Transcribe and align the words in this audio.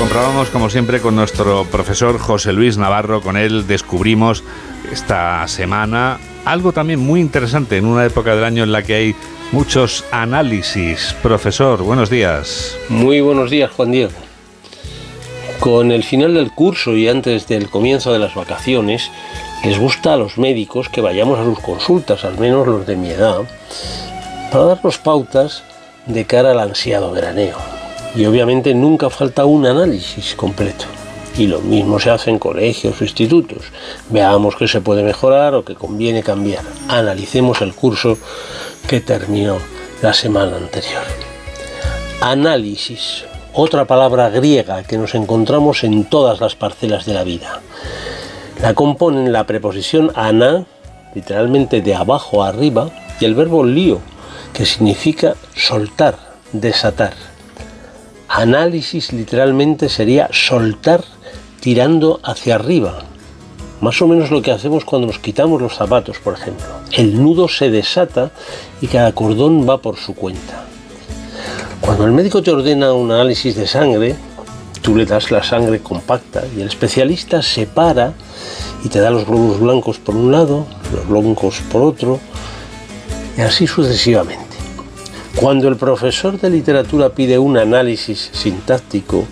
comprobamos 0.00 0.48
como 0.48 0.70
siempre 0.70 1.02
con 1.02 1.14
nuestro 1.14 1.66
profesor 1.66 2.18
José 2.18 2.54
Luis 2.54 2.78
Navarro. 2.78 3.20
Con 3.20 3.36
él 3.36 3.66
descubrimos 3.66 4.42
esta 4.90 5.46
semana 5.46 6.18
algo 6.46 6.72
también 6.72 7.00
muy 7.00 7.20
interesante 7.20 7.76
en 7.76 7.84
una 7.84 8.06
época 8.06 8.34
del 8.34 8.44
año 8.44 8.62
en 8.62 8.72
la 8.72 8.82
que 8.82 8.94
hay 8.94 9.14
muchos 9.52 10.06
análisis. 10.10 11.14
Profesor, 11.22 11.82
buenos 11.82 12.08
días. 12.08 12.78
Muy 12.88 13.20
buenos 13.20 13.50
días, 13.50 13.70
Juan 13.72 13.90
Diego. 13.90 14.12
Con 15.60 15.92
el 15.92 16.02
final 16.02 16.32
del 16.32 16.50
curso 16.50 16.96
y 16.96 17.06
antes 17.06 17.46
del 17.46 17.68
comienzo 17.68 18.10
de 18.10 18.20
las 18.20 18.34
vacaciones, 18.34 19.10
les 19.64 19.78
gusta 19.78 20.14
a 20.14 20.16
los 20.16 20.38
médicos 20.38 20.88
que 20.88 21.02
vayamos 21.02 21.38
a 21.38 21.44
sus 21.44 21.60
consultas, 21.60 22.24
al 22.24 22.38
menos 22.38 22.66
los 22.66 22.86
de 22.86 22.96
mi 22.96 23.10
edad, 23.10 23.42
para 24.50 24.64
darnos 24.64 24.96
pautas 24.96 25.62
de 26.06 26.24
cara 26.24 26.52
al 26.52 26.60
ansiado 26.60 27.10
veraneo. 27.10 27.79
Y 28.14 28.24
obviamente 28.26 28.74
nunca 28.74 29.08
falta 29.10 29.44
un 29.44 29.66
análisis 29.66 30.34
completo. 30.34 30.86
Y 31.38 31.46
lo 31.46 31.60
mismo 31.60 32.00
se 32.00 32.10
hace 32.10 32.30
en 32.30 32.38
colegios 32.38 33.00
o 33.00 33.04
institutos. 33.04 33.64
Veamos 34.08 34.56
qué 34.56 34.66
se 34.66 34.80
puede 34.80 35.02
mejorar 35.02 35.54
o 35.54 35.64
qué 35.64 35.74
conviene 35.74 36.22
cambiar. 36.22 36.64
Analicemos 36.88 37.60
el 37.62 37.74
curso 37.74 38.18
que 38.88 39.00
terminó 39.00 39.58
la 40.02 40.12
semana 40.12 40.56
anterior. 40.56 41.04
Análisis, 42.20 43.24
otra 43.52 43.86
palabra 43.86 44.28
griega 44.28 44.82
que 44.82 44.98
nos 44.98 45.14
encontramos 45.14 45.84
en 45.84 46.04
todas 46.04 46.40
las 46.40 46.56
parcelas 46.56 47.06
de 47.06 47.14
la 47.14 47.24
vida. 47.24 47.60
La 48.60 48.74
componen 48.74 49.32
la 49.32 49.46
preposición 49.46 50.12
ana, 50.14 50.66
literalmente 51.14 51.80
de 51.80 51.94
abajo 51.94 52.42
a 52.42 52.48
arriba, 52.48 52.90
y 53.20 53.24
el 53.24 53.34
verbo 53.34 53.64
lío, 53.64 54.00
que 54.52 54.66
significa 54.66 55.34
soltar, 55.54 56.16
desatar. 56.52 57.29
Análisis 58.32 59.12
literalmente 59.12 59.88
sería 59.88 60.28
soltar 60.30 61.02
tirando 61.58 62.20
hacia 62.22 62.54
arriba. 62.54 63.00
Más 63.80 64.00
o 64.02 64.06
menos 64.06 64.30
lo 64.30 64.40
que 64.40 64.52
hacemos 64.52 64.84
cuando 64.84 65.08
nos 65.08 65.18
quitamos 65.18 65.60
los 65.60 65.74
zapatos, 65.74 66.18
por 66.20 66.34
ejemplo. 66.34 66.64
El 66.92 67.20
nudo 67.20 67.48
se 67.48 67.70
desata 67.70 68.30
y 68.80 68.86
cada 68.86 69.10
cordón 69.12 69.68
va 69.68 69.82
por 69.82 69.96
su 69.96 70.14
cuenta. 70.14 70.64
Cuando 71.80 72.06
el 72.06 72.12
médico 72.12 72.40
te 72.40 72.52
ordena 72.52 72.92
un 72.92 73.10
análisis 73.10 73.56
de 73.56 73.66
sangre, 73.66 74.14
tú 74.80 74.94
le 74.94 75.06
das 75.06 75.32
la 75.32 75.42
sangre 75.42 75.80
compacta 75.80 76.44
y 76.56 76.60
el 76.60 76.68
especialista 76.68 77.42
separa 77.42 78.12
y 78.84 78.90
te 78.90 79.00
da 79.00 79.10
los 79.10 79.26
glóbulos 79.26 79.58
blancos 79.58 79.98
por 79.98 80.14
un 80.14 80.30
lado, 80.30 80.66
los 80.94 81.08
blancos 81.08 81.60
por 81.72 81.82
otro, 81.82 82.20
y 83.36 83.40
así 83.40 83.66
sucesivamente. 83.66 84.49
Cuando 85.40 85.68
el 85.68 85.76
profesor 85.76 86.38
de 86.38 86.50
literatura 86.50 87.08
pide 87.08 87.38
un 87.38 87.56
análisis 87.56 88.28
sintáctico, 88.34 89.24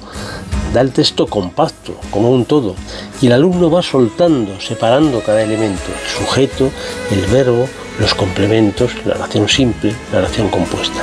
da 0.72 0.80
el 0.80 0.90
texto 0.90 1.26
compacto, 1.26 1.96
como 2.10 2.30
un 2.30 2.46
todo, 2.46 2.74
y 3.20 3.26
el 3.26 3.34
alumno 3.34 3.70
va 3.70 3.82
soltando, 3.82 4.58
separando 4.58 5.20
cada 5.20 5.42
elemento, 5.42 5.82
el 5.92 6.08
sujeto, 6.08 6.70
el 7.10 7.26
verbo, 7.26 7.68
los 8.00 8.14
complementos, 8.14 8.92
la 9.04 9.16
oración 9.16 9.50
simple, 9.50 9.94
la 10.10 10.20
oración 10.20 10.48
compuesta. 10.48 10.98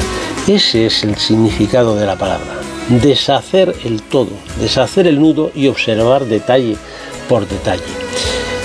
Ese 0.47 0.87
es 0.87 1.03
el 1.03 1.15
significado 1.17 1.95
de 1.95 2.07
la 2.07 2.15
palabra. 2.15 2.55
Deshacer 2.89 3.75
el 3.83 4.01
todo, 4.01 4.31
deshacer 4.59 5.05
el 5.05 5.21
nudo 5.21 5.51
y 5.53 5.67
observar 5.67 6.25
detalle 6.25 6.77
por 7.29 7.47
detalle. 7.47 7.83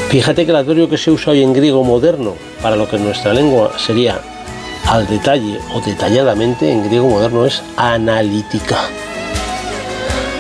Fíjate 0.09 0.47
que 0.47 0.53
el 0.53 0.57
adverbio 0.57 0.89
que 0.89 0.97
se 0.97 1.11
usa 1.11 1.35
hoy 1.35 1.43
en 1.43 1.53
griego 1.53 1.85
moderno 1.85 2.35
para 2.63 2.77
lo 2.77 2.89
que 2.89 2.97
en 2.97 3.05
nuestra 3.05 3.35
lengua 3.35 3.73
sería 3.79 4.23
al 4.91 5.07
detalle 5.07 5.61
o 5.73 5.81
detalladamente 5.81 6.73
en 6.73 6.83
griego 6.83 7.09
moderno 7.09 7.47
es 7.47 7.63
analítica. 7.77 8.77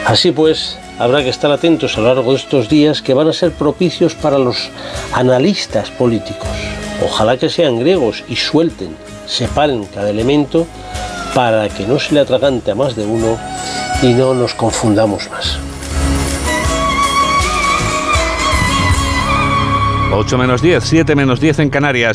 Así 0.05 0.33
pues, 0.33 0.77
habrá 0.99 1.23
que 1.23 1.29
estar 1.29 1.53
atentos 1.53 1.97
a 1.97 2.01
lo 2.01 2.13
largo 2.13 2.33
de 2.33 2.39
estos 2.39 2.69
días 2.69 3.01
que 3.01 3.15
van 3.15 3.29
a 3.29 3.33
ser 3.33 3.53
propicios 3.53 4.17
para 4.17 4.39
los 4.39 4.71
analistas 5.13 5.91
políticos. 5.91 6.49
Ojalá 7.01 7.37
que 7.37 7.49
sean 7.49 7.79
griegos 7.79 8.25
y 8.29 8.35
suelten, 8.35 8.97
separen 9.27 9.85
cada 9.85 10.11
elemento 10.11 10.67
para 11.33 11.69
que 11.69 11.87
no 11.87 12.01
se 12.01 12.15
le 12.15 12.21
atragante 12.21 12.73
a 12.73 12.75
más 12.75 12.97
de 12.97 13.05
uno 13.05 13.39
y 14.03 14.09
no 14.15 14.35
nos 14.35 14.55
confundamos 14.55 15.31
más. 15.31 15.59
8 20.13 20.39
menos 20.39 20.61
10, 20.61 20.83
7 20.83 21.15
menos 21.15 21.41
10 21.41 21.61
en 21.61 21.71
Canarias. 21.71 22.09